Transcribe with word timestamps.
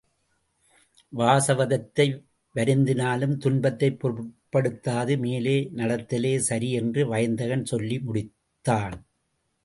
வாசவதத்தை 1.17 2.25
வருந்தினாலும் 2.55 3.37
துன்பத்தைப் 3.37 3.99
பொருட்படுத்தாது 3.99 5.17
மேலே 5.17 5.71
நடத்தலே 5.75 6.37
சரி 6.37 6.71
என்று 6.71 7.07
வயந்தகன் 7.07 7.65
சொல்லி 7.65 7.97
முடித்தான். 7.97 8.97